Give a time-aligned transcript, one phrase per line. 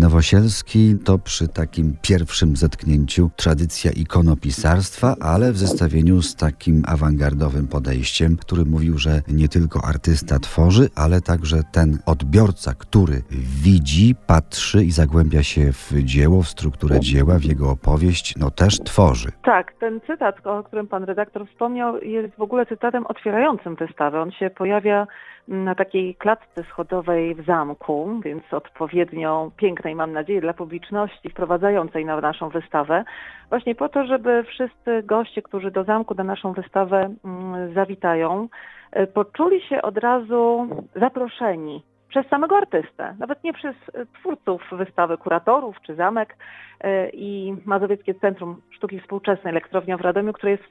[0.00, 8.36] Nowosielski to przy takim pierwszym zetknięciu tradycja ikonopisarstwa, ale w zestawieniu z takim awangardowym podejściem,
[8.36, 13.22] który mówił, że nie tylko artysta tworzy, ale także ten odbiorca, który
[13.64, 18.78] widzi, patrzy i zagłębia się w dzieło, w strukturę dzieła, w jego opowieść, no też
[18.78, 19.28] tworzy.
[19.44, 24.20] Tak, ten cytat, o którym pan redaktor wspomniał, jest w ogóle cytatem otwierającym wystawę.
[24.20, 25.06] On się pojawia
[25.50, 32.20] na takiej klatce schodowej w zamku, więc odpowiednio pięknej, mam nadzieję, dla publiczności wprowadzającej na
[32.20, 33.04] naszą wystawę,
[33.48, 38.48] właśnie po to, żeby wszyscy goście, którzy do zamku na naszą wystawę mm, zawitają,
[38.92, 43.76] e, poczuli się od razu zaproszeni przez samego artystę, nawet nie przez
[44.20, 46.36] twórców wystawy, kuratorów czy zamek
[46.80, 50.64] e, i Mazowieckie Centrum Sztuki Współczesnej Elektrownia w Radomiu, które jest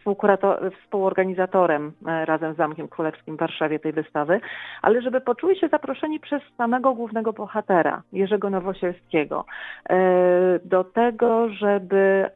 [0.84, 4.42] współorganizatorem e, razem z Zamkiem Królewskim w Warszawie tej wystawy,
[4.82, 9.46] ale żeby poczuli się zaproszeni przez samego głównego bohatera, Jerzego Nowosielskiego,
[10.64, 12.30] do tego, żeby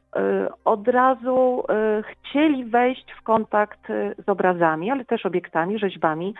[0.64, 1.64] od razu
[2.10, 3.80] chcieli wejść w kontakt
[4.18, 6.34] z obrazami, ale też obiektami, rzeźbami,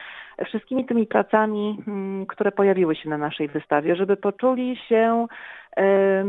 [0.46, 5.26] wszystkimi tymi pracami, mm, które pojawiły się na naszej wystawie, żeby poczuli się,
[5.76, 6.24] e,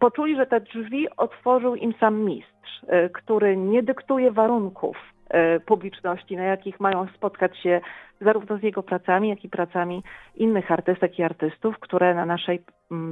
[0.00, 4.96] poczuli, że te drzwi otworzył im sam mistrz, e, który nie dyktuje warunków
[5.28, 7.80] e, publiczności, na jakich mają spotkać się
[8.20, 10.02] zarówno z jego pracami, jak i pracami
[10.36, 12.62] innych artystek i artystów, które na naszej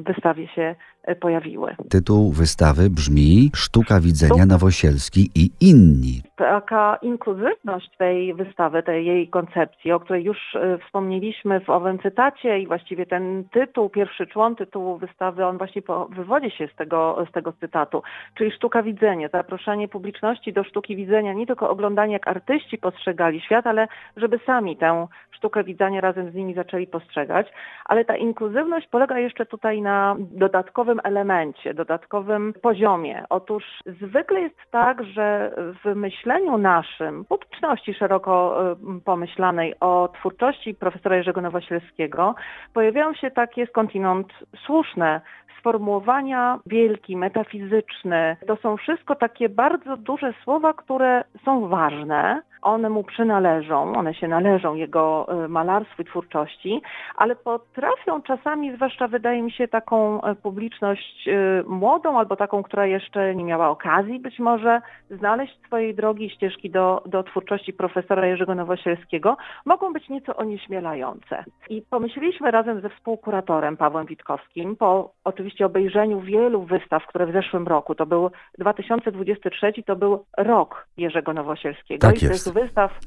[0.06, 1.76] wystawie się e, pojawiły.
[1.90, 6.22] Tytuł wystawy brzmi Sztuka widzenia Nowosielski i inni.
[6.36, 12.58] Taka inkluzywność tej wystawy, tej jej koncepcji, o której już e, wspomnieliśmy w owym cytacie
[12.58, 17.32] i właściwie ten tytuł, pierwszy człon tytułu wystawy, on właśnie wywodzi się z tego, z
[17.32, 18.02] tego cytatu,
[18.34, 23.66] czyli sztuka widzenia, zaproszenie publiczności do sztuki widzenia, nie tylko oglądanie jak artyści postrzegali świat,
[23.66, 27.46] ale żeby sami tę sztukę widzenia razem z nimi zaczęli postrzegać,
[27.84, 33.24] ale ta inkluzywność polega jeszcze tutaj na dodatkowym elemencie, dodatkowym poziomie.
[33.30, 35.54] Otóż zwykle jest tak, że
[35.84, 38.56] w myśleniu naszym, publiczności szeroko
[39.04, 42.34] pomyślanej o twórczości profesora Jerzego Nowosielskiego,
[42.74, 44.28] pojawiają się takie skądinąd
[44.66, 45.20] słuszne
[45.58, 48.36] sformułowania wielki, metafizyczny.
[48.46, 54.28] To są wszystko takie bardzo duże słowa, które są ważne, one mu przynależą, one się
[54.28, 56.82] należą jego e, malarstwu i twórczości,
[57.16, 62.86] ale potrafią czasami, zwłaszcza wydaje mi się taką e, publiczność e, młodą albo taką, która
[62.86, 68.26] jeszcze nie miała okazji być może znaleźć swojej drogi i ścieżki do, do twórczości profesora
[68.26, 71.44] Jerzego Nowosielskiego, mogą być nieco onieśmielające.
[71.68, 77.66] I pomyśleliśmy razem ze współkuratorem Pawłem Witkowskim po oczywiście obejrzeniu wielu wystaw, które w zeszłym
[77.66, 82.06] roku, to był 2023, to był rok Jerzego Nowosielskiego.
[82.06, 82.98] Tak jest wystaw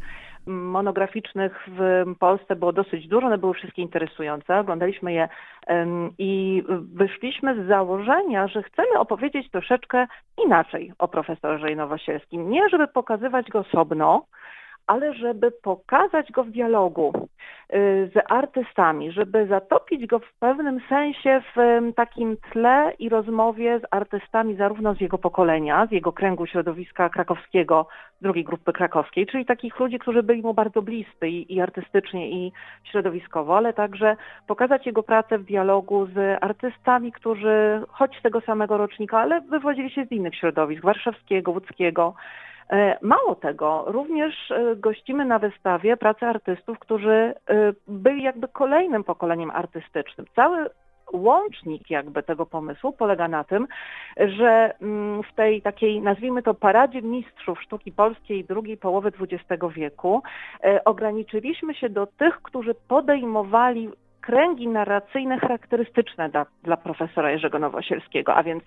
[0.46, 5.30] monograficznych w Polsce było dosyć dużo, one były wszystkie interesujące, oglądaliśmy je
[6.18, 10.08] i wyszliśmy z założenia, że chcemy opowiedzieć troszeczkę
[10.46, 12.50] inaczej o profesorze Nowosielskim.
[12.50, 14.26] Nie, żeby pokazywać go osobno,
[14.88, 21.42] ale żeby pokazać go w dialogu y, z artystami, żeby zatopić go w pewnym sensie
[21.56, 21.60] w
[21.96, 27.88] takim tle i rozmowie z artystami zarówno z jego pokolenia, z jego kręgu środowiska krakowskiego,
[28.22, 32.52] drugiej grupy krakowskiej, czyli takich ludzi, którzy byli mu bardzo bliscy i, i artystycznie, i
[32.84, 34.16] środowiskowo, ale także
[34.48, 39.92] pokazać jego pracę w dialogu z artystami, którzy choć z tego samego rocznika, ale wywodzili
[39.92, 42.14] się z innych środowisk, warszawskiego, łódzkiego,
[43.01, 47.34] mało tego, również e, gościmy na wystawie pracę artystów, którzy e,
[47.88, 50.28] byli jakby kolejnym pokoleniem artystycznym.
[50.35, 50.69] Cały
[51.13, 53.68] łącznik jakby tego pomysłu polega na tym,
[54.18, 60.24] że mm, w tej takiej, nazwijmy to, paradzie mistrzów sztuki polskiej drugiej połowy XX wieku
[60.85, 63.90] ograniczyliśmy się do tych, którzy podejmowali
[64.22, 68.63] kręgi narracyjne charakterystyczne dla, dla profesora Jerzego Nowosielskiego, a więc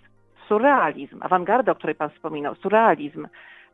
[0.49, 3.27] surrealizm, awangarda, o której Pan wspominał, surrealizm,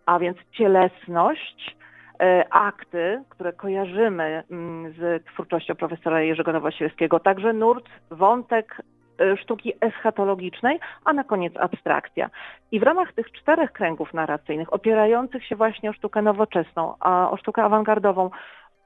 [0.06, 1.76] a więc cielesność,
[2.20, 8.82] e, akty, które kojarzymy mm, z twórczością profesora Jerzego Nowosielskiego, także nurt, wątek
[9.20, 12.30] e, sztuki eschatologicznej, a na koniec abstrakcja.
[12.72, 17.36] I w ramach tych czterech kręgów narracyjnych, opierających się właśnie o sztukę nowoczesną, a o
[17.36, 18.30] sztukę awangardową,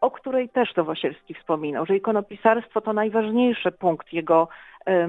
[0.07, 4.49] o której też Nowosielski wspominał, że ikonopisarstwo to najważniejszy punkt jego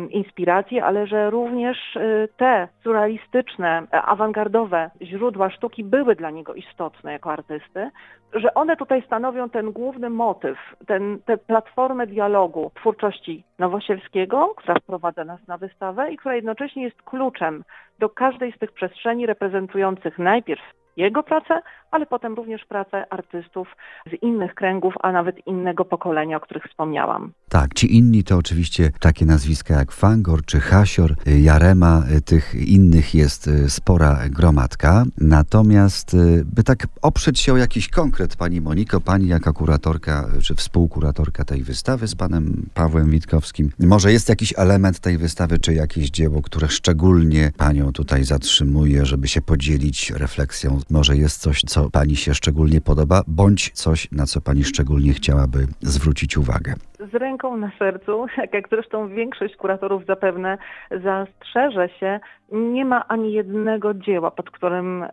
[0.09, 7.31] inspiracji, ale że również y, te surrealistyczne, awangardowe źródła sztuki były dla niego istotne jako
[7.31, 7.89] artysty,
[8.33, 10.57] że one tutaj stanowią ten główny motyw,
[10.87, 17.01] ten, tę platformę dialogu twórczości Nowosielskiego, która wprowadza nas na wystawę i która jednocześnie jest
[17.01, 17.63] kluczem
[17.99, 20.61] do każdej z tych przestrzeni reprezentujących najpierw
[20.97, 21.61] jego pracę,
[21.91, 23.67] ale potem również prace artystów
[24.11, 27.31] z innych kręgów, a nawet innego pokolenia, o których wspomniałam.
[27.49, 33.49] Tak, ci inni to oczywiście takie nazwiska jak Fangor czy Hasior, Jarema, tych innych jest
[33.67, 35.03] spora gromadka.
[35.17, 41.45] Natomiast, by tak oprzeć się o jakiś konkret, Pani Moniko, Pani jako kuratorka czy współkuratorka
[41.45, 46.41] tej wystawy z Panem Pawłem Witkowskim, może jest jakiś element tej wystawy, czy jakieś dzieło,
[46.41, 50.79] które szczególnie Panią tutaj zatrzymuje, żeby się podzielić refleksją?
[50.89, 55.67] Może jest coś, co Pani się szczególnie podoba, bądź coś, na co Pani szczególnie chciałaby
[55.81, 56.73] zwrócić uwagę?
[56.99, 60.57] Z ręką na sercu, jak zresztą większość kuratorów zapewne
[60.91, 62.19] zastrzeże się,
[62.51, 65.05] nie ma ani jednego dzieła, pod którym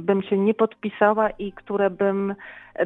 [0.00, 2.34] bym się nie podpisała i które bym,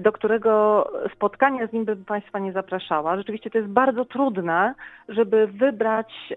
[0.00, 3.16] do którego spotkania z nim bym Państwa nie zapraszała.
[3.16, 4.74] Rzeczywiście to jest bardzo trudne,
[5.08, 6.36] żeby wybrać e,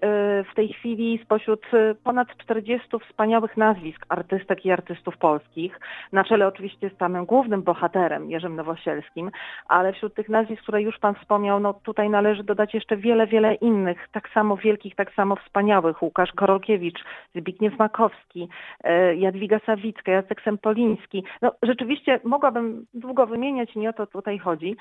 [0.51, 1.65] w tej chwili spośród
[2.03, 5.79] ponad 40 wspaniałych nazwisk artystek i artystów polskich,
[6.11, 9.31] na czele oczywiście z samym głównym bohaterem, Jerzym Nowosielskim,
[9.67, 13.53] ale wśród tych nazwisk, które już Pan wspomniał, no tutaj należy dodać jeszcze wiele, wiele
[13.53, 16.01] innych, tak samo wielkich, tak samo wspaniałych.
[16.01, 17.03] Łukasz Korolkiewicz,
[17.35, 18.49] Zbigniew Makowski,
[18.83, 21.23] e, Jadwiga Sawicka, Jacek Sempoliński.
[21.41, 24.77] No rzeczywiście mogłabym długo wymieniać, nie o to tutaj chodzi.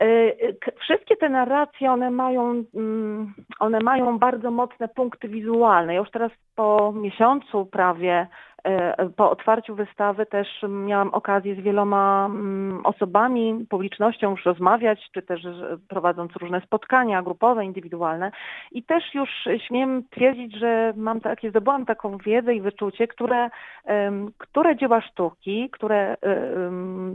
[0.00, 0.32] E,
[0.80, 5.94] wszystkie te narracje, one mają, mm, one mają bardzo mocne punkty wizualne.
[5.94, 8.26] Ja już teraz po miesiącu prawie
[9.16, 15.46] po otwarciu wystawy też miałam okazję z wieloma mm, osobami, publicznością już rozmawiać, czy też
[15.88, 18.30] prowadząc różne spotkania grupowe, indywidualne
[18.72, 19.30] i też już
[19.66, 23.50] śmiem twierdzić, że mam takie, zdobyłam taką wiedzę i wyczucie, które,
[24.38, 26.16] które dzieła sztuki, które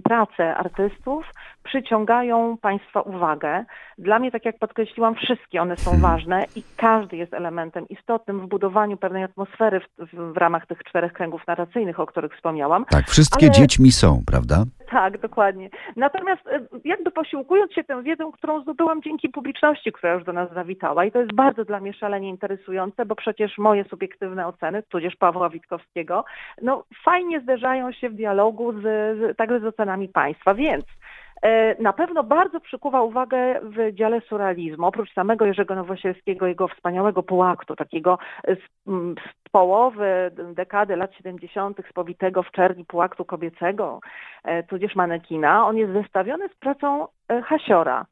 [0.03, 1.25] prace artystów
[1.63, 3.65] przyciągają Państwa uwagę.
[3.97, 8.47] Dla mnie, tak jak podkreśliłam, wszystkie one są ważne i każdy jest elementem istotnym w
[8.47, 12.85] budowaniu pewnej atmosfery w, w ramach tych czterech kręgów narracyjnych, o których wspomniałam.
[12.85, 13.55] Tak, wszystkie Ale...
[13.55, 14.63] dziećmi są, prawda?
[14.89, 15.69] Tak, dokładnie.
[15.95, 20.53] Natomiast e, jakby posiłkując się tę wiedzą, którą zdobyłam dzięki publiczności, która już do nas
[20.53, 25.15] zawitała i to jest bardzo dla mnie szalenie interesujące, bo przecież moje subiektywne oceny, tudzież
[25.15, 26.25] Pawła Witkowskiego,
[26.61, 30.85] no fajnie zderzają się w dialogu z, z także z ocenami państwa, więc
[31.79, 37.75] na pewno bardzo przykuwa uwagę w dziale surrealizmu, oprócz samego Jerzego Nowosielskiego, jego wspaniałego półaktu,
[37.75, 38.17] takiego
[38.47, 38.89] z,
[39.19, 41.77] z połowy dekady lat 70.
[41.89, 43.99] spowitego w czerni półaktu kobiecego,
[44.43, 45.67] e, tudzież manekina.
[45.67, 47.07] On jest zestawiony z pracą e,
[47.43, 48.05] Hasiora.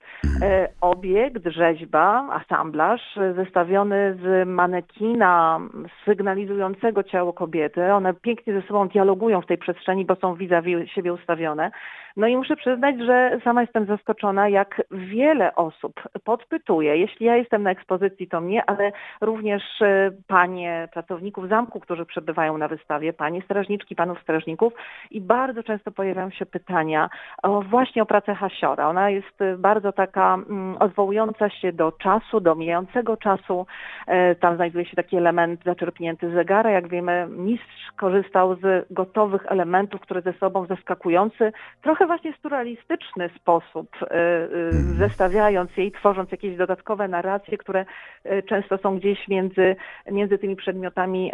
[0.81, 3.01] Obiekt, rzeźba, asamblaż
[3.35, 5.59] zestawiony z manekina
[6.05, 7.93] sygnalizującego ciało kobiety.
[7.93, 11.71] One pięknie ze sobą dialogują w tej przestrzeni, bo są vis-a-vis siebie ustawione.
[12.17, 15.93] No i muszę przyznać, że sama jestem zaskoczona, jak wiele osób
[16.23, 22.05] podpytuje, jeśli ja jestem na ekspozycji, to mnie, ale również e, panie pracowników zamku, którzy
[22.05, 24.73] przebywają na wystawie, panie strażniczki, panów strażników
[25.11, 27.09] i bardzo często pojawiają się pytania
[27.43, 28.89] o, właśnie o pracę Hasiora.
[28.89, 33.65] Ona jest bardzo taka mm, odwołująca się do czasu, do mijającego czasu.
[34.07, 36.71] E, tam znajduje się taki element zaczerpnięty z zegara.
[36.71, 41.51] Jak wiemy, mistrz korzystał z gotowych elementów, które ze sobą zaskakujący,
[41.81, 44.83] trochę właśnie surrealistyczny sposób, y, y, mhm.
[44.93, 47.85] zestawiając je i tworząc jakieś dodatkowe narracje, które
[48.25, 49.75] y, często są gdzieś między,
[50.11, 51.31] między tymi przedmiotami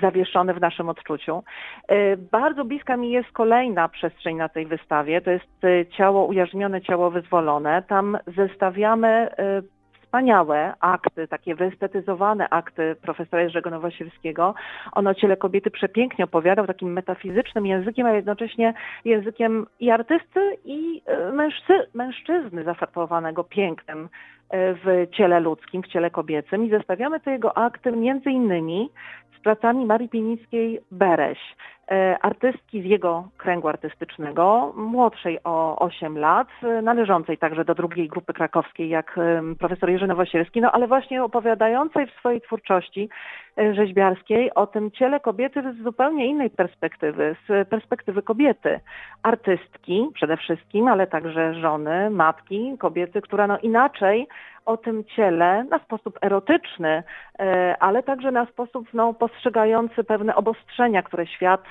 [0.00, 1.42] zawieszone w naszym odczuciu.
[2.32, 5.46] Bardzo bliska mi jest kolejna przestrzeń na tej wystawie, to jest
[5.90, 7.82] ciało ujarzmione, ciało wyzwolone.
[7.82, 9.28] Tam zestawiamy
[10.16, 14.54] wspaniałe akty, takie wyestetyzowane akty profesora Jerzego Nowosielskiego.
[14.92, 21.02] On o ciele kobiety przepięknie opowiadał takim metafizycznym językiem, a jednocześnie językiem i artysty, i
[21.06, 24.08] e, mężczy mężczyzny zafarbowanego pięknem
[24.50, 28.90] e, w ciele ludzkim, w ciele kobiecym i zestawiamy te jego akty między innymi
[29.38, 31.38] z pracami Marii Pinickiej-Bereś.
[31.38, 31.75] E,
[32.22, 38.32] artystki z jego kręgu artystycznego, młodszej o 8 lat, e, należącej także do drugiej grupy
[38.32, 39.18] krakowskiej jak
[39.58, 43.08] profesor Jerzy Nowosielski, no ale właśnie opowiadającej w swojej twórczości
[43.58, 48.80] e, rzeźbiarskiej o tym ciele kobiety z zupełnie innej perspektywy, z perspektywy kobiety,
[49.22, 54.28] artystki przede wszystkim, ale także żony, matki, kobiety, która no inaczej
[54.66, 57.02] o tym ciele na sposób erotyczny,
[57.80, 61.62] ale także na sposób no, postrzegający pewne obostrzenia, które świat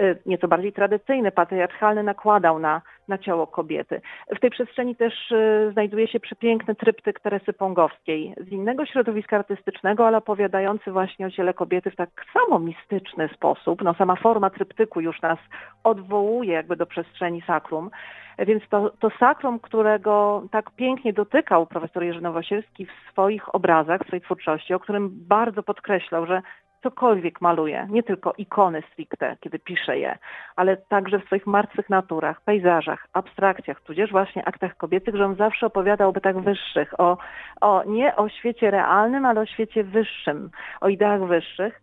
[0.00, 4.00] Y, nieco bardziej tradycyjny, patriarchalny nakładał na, na ciało kobiety.
[4.36, 10.06] W tej przestrzeni też y, znajduje się przepiękny tryptyk Teresy Pongowskiej z innego środowiska artystycznego,
[10.06, 13.82] ale opowiadający właśnie o ciele kobiety w tak samo mistyczny sposób.
[13.82, 15.38] No, sama forma tryptyku już nas
[15.84, 17.90] odwołuje jakby do przestrzeni sakrum.
[18.38, 24.06] Więc to, to sakrum, którego tak pięknie dotykał profesor Jerzy Nowosielski w swoich obrazach, w
[24.06, 26.42] swojej twórczości, o którym bardzo podkreślał, że
[26.82, 30.18] cokolwiek maluje, nie tylko ikony stricte, kiedy pisze je,
[30.56, 35.66] ale także w swoich martwych naturach, pejzażach, abstrakcjach, tudzież właśnie aktach kobiecych, że on zawsze
[35.66, 37.18] opowiadał o bytach wyższych, o,
[37.60, 41.82] o, nie o świecie realnym, ale o świecie wyższym, o ideach wyższych.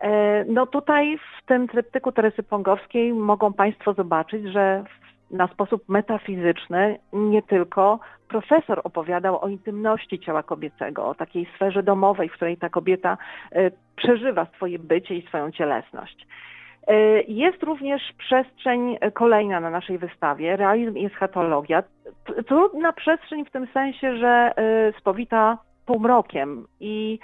[0.00, 4.84] E, no tutaj w tym tryptyku Teresy Pongowskiej mogą Państwo zobaczyć, że
[5.34, 7.98] na sposób metafizyczny nie tylko
[8.28, 13.18] profesor opowiadał o intymności ciała kobiecego, o takiej sferze domowej, w której ta kobieta
[13.52, 16.26] e, przeżywa swoje bycie i swoją cielesność.
[16.86, 21.82] E, jest również przestrzeń kolejna na naszej wystawie, realizm i eschatologia.
[22.46, 24.52] Trudna przestrzeń w tym sensie, że
[24.98, 27.18] spowita półmrokiem i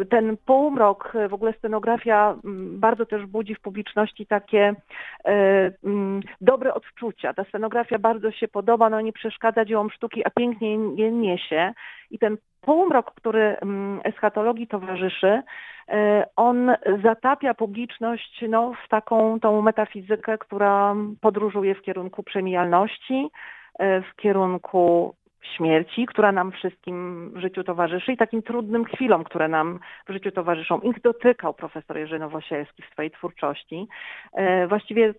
[0.00, 5.32] y, ten półmrok, w ogóle scenografia mm, bardzo też budzi w publiczności takie y,
[5.84, 7.34] mm, dobre odczucia.
[7.34, 11.72] Ta scenografia bardzo się podoba, no nie przeszkadza dziełom sztuki, a pięknie je niesie
[12.10, 15.42] i ten półmrok, który mm, eschatologii towarzyszy,
[15.88, 15.92] y,
[16.36, 23.28] on zatapia publiczność no, w taką tą metafizykę, która podróżuje w kierunku przemijalności,
[23.80, 25.14] w kierunku
[25.56, 29.78] śmierci, która nam wszystkim w życiu towarzyszy i takim trudnym chwilom, które nam
[30.08, 30.80] w życiu towarzyszą.
[30.80, 33.88] Ich dotykał profesor Jerzy Nowosielski w swojej twórczości.
[34.32, 35.14] E, właściwie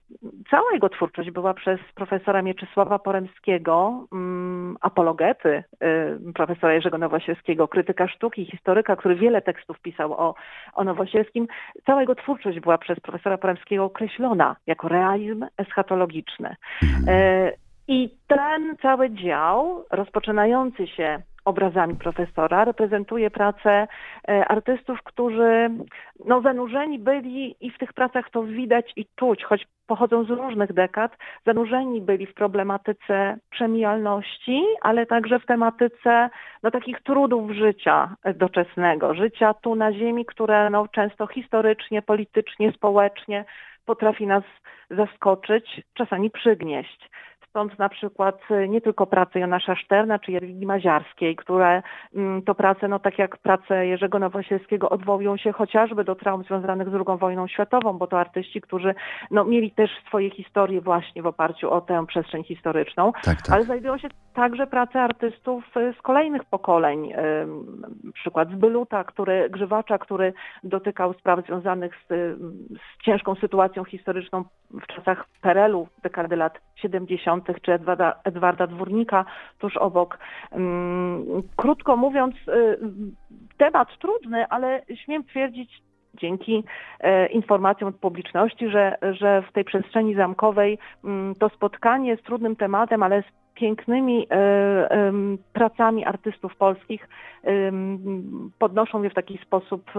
[0.50, 8.08] cała jego twórczość była przez profesora Mieczysława Poremskiego, mm, apologety e, profesora Jerzego Nowosielskiego, krytyka
[8.08, 10.36] sztuki, historyka, który wiele tekstów pisał o,
[10.74, 11.48] o Nowosielskim.
[11.86, 16.56] Cała jego twórczość była przez profesora Poremskiego określona jako realizm eschatologiczny.
[17.92, 23.88] I ten cały dział, rozpoczynający się obrazami profesora, reprezentuje pracę
[24.28, 25.70] e, artystów, którzy
[26.26, 30.74] no, zanurzeni byli i w tych pracach to widać i czuć, choć pochodzą z różnych
[30.74, 36.30] dekad, zanurzeni byli w problematyce przemijalności, ale także w tematyce
[36.64, 43.46] no, takich trudów życia doczesnego, życia tu na ziemi, które no, często historycznie, politycznie, społecznie
[43.86, 44.44] potrafi nas
[44.90, 47.10] zaskoczyć, czasami przygnieść.
[47.50, 51.82] Stąd na przykład y, nie tylko prace Jonasza Szterna czy Jadwigi Maziarskiej, które
[52.16, 56.90] mm, to prace, no tak jak prace Jerzego Nowosielskiego odwołują się chociażby do traum związanych
[56.90, 58.96] z II wojną światową, bo to artyści, którzy
[59.32, 63.56] no, mieli też swoje historie właśnie w oparciu o tę przestrzeń historyczną, tak, tak.
[63.56, 64.08] ale znajdują się
[64.40, 67.14] także prace artystów y, z kolejnych pokoleń.
[68.14, 72.08] Przykład z Byluta, który, Grzywacza, który dotykał spraw związanych z,
[72.78, 79.26] z ciężką sytuacją historyczną w czasach Perelu, dekady lat 70., czy Edwarda, Edwarda Dwórnika
[79.58, 80.20] tuż obok.
[81.56, 82.80] Krótko mówiąc, y,
[83.58, 85.82] temat trudny, ale śmiem twierdzić,
[86.14, 86.64] dzięki
[87.00, 90.78] e, informacjom od publiczności, że, że w tej przestrzeni zamkowej
[91.40, 95.12] to spotkanie z trudnym tematem, ale z pięknymi e, e,
[95.54, 97.10] pracami artystów polskich
[98.60, 99.92] podnoszą je w taki sposób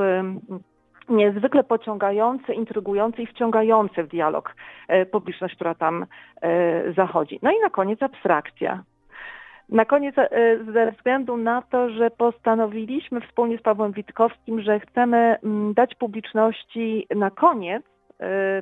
[1.08, 4.54] niezwykle pociągający, intrygujący i wciągający w dialog
[4.88, 6.06] e, publiczność, która tam
[6.96, 7.38] zachodzi.
[7.42, 8.82] No i na koniec abstrakcja.
[9.68, 10.14] Na koniec
[10.72, 15.36] ze względu na to, że postanowiliśmy wspólnie z Pawłem Witkowskim, że chcemy
[15.74, 17.82] dać publiczności na koniec,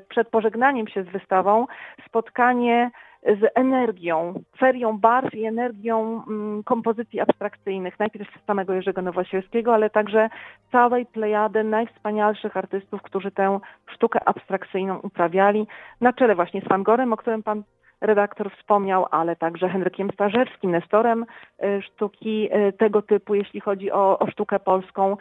[0.08, 1.66] przed pożegnaniem się z wystawą,
[2.06, 2.90] spotkanie
[3.22, 10.28] z energią, ferią barw i energią mm, kompozycji abstrakcyjnych, najpierw samego Jerzego Nowosielskiego, ale także
[10.72, 15.66] całej plejady najwspanialszych artystów, którzy tę sztukę abstrakcyjną uprawiali,
[16.00, 17.62] na czele właśnie z Van Gorem, o którym pan
[18.00, 21.26] redaktor wspomniał, ale także Henrykiem Starzewskim, nestorem
[21.64, 25.16] y, sztuki y, tego typu, jeśli chodzi o, o sztukę polską,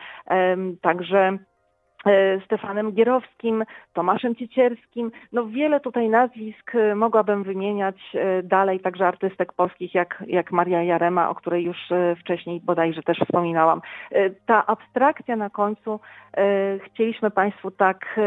[0.82, 1.38] także E,
[2.46, 5.12] Stefanem Gierowskim, Tomaszem Ciecierskim.
[5.32, 10.84] No wiele tutaj nazwisk e, mogłabym wymieniać e, dalej, także artystek polskich jak, jak Maria
[10.84, 11.78] Jarema, o której już
[12.20, 13.82] wcześniej bodajże też wspominałam.
[14.46, 16.00] Ta abstrakcja na końcu
[16.86, 18.20] chcieliśmy Państwu tak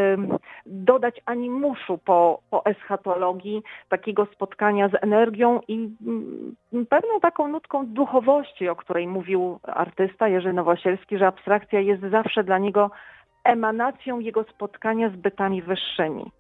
[0.67, 6.57] dodać animuszu po, po eschatologii, takiego spotkania z energią i mm,
[6.89, 12.59] pewną taką nutką duchowości, o której mówił artysta Jerzy Nowosielski, że abstrakcja jest zawsze dla
[12.59, 12.91] niego
[13.45, 16.33] emanacją jego spotkania z bytami wyższymi.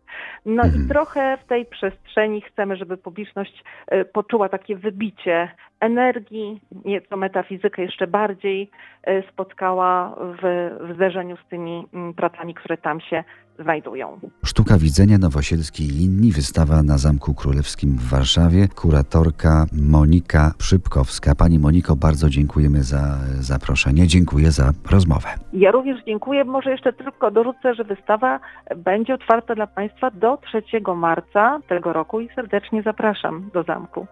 [0.47, 0.85] No mhm.
[0.85, 5.49] i trochę w tej przestrzeni chcemy, żeby publiczność e, poczuła takie wybicie
[5.81, 8.71] energii, nieco metafizykę jeszcze bardziej
[9.05, 13.25] e, spotkała w, w zderzeniu z tymi mm, pracami, które tam się
[13.59, 14.21] znajdują.
[14.45, 21.35] Sztuka widzenia Nowosielski i inni, wystawa na Zamku Królewskim w Warszawie, kuratorka Monika Przypkowska.
[21.35, 23.03] Pani Moniko, bardzo dziękujemy za
[23.41, 25.29] zaproszenie, dziękuję za rozmowę.
[25.53, 26.45] Ja również dziękuję.
[26.45, 28.41] Może jeszcze tylko dorzucę, że wystawa
[28.77, 30.63] będzie otwarta dla Państwa do 3
[30.97, 34.07] marca tego roku i serdecznie zapraszam do zamku.